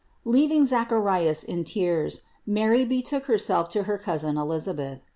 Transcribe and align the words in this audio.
308. 0.23 0.31
Leaving 0.33 0.65
Zacharias 0.65 1.43
in 1.43 1.63
tears, 1.63 2.21
Mary 2.43 2.83
betook 2.83 3.25
Herself 3.25 3.69
to 3.69 3.83
her 3.83 3.99
cousin 3.99 4.35
Elisabeth. 4.35 5.01